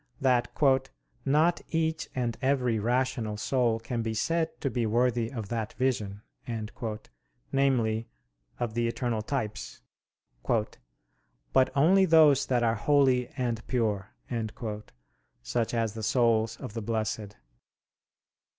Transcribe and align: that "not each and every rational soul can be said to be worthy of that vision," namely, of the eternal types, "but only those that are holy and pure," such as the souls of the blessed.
that 0.19 0.47
"not 1.25 1.61
each 1.69 2.09
and 2.15 2.35
every 2.41 2.79
rational 2.79 3.37
soul 3.37 3.79
can 3.79 4.01
be 4.01 4.15
said 4.15 4.49
to 4.59 4.67
be 4.67 4.83
worthy 4.83 5.31
of 5.31 5.49
that 5.49 5.73
vision," 5.73 6.23
namely, 7.51 8.09
of 8.59 8.73
the 8.73 8.87
eternal 8.87 9.21
types, 9.21 9.83
"but 11.53 11.69
only 11.75 12.05
those 12.05 12.47
that 12.47 12.63
are 12.63 12.73
holy 12.73 13.27
and 13.37 13.61
pure," 13.67 14.09
such 15.43 15.71
as 15.71 15.93
the 15.93 16.01
souls 16.01 16.57
of 16.57 16.73
the 16.73 16.81
blessed. 16.81 17.35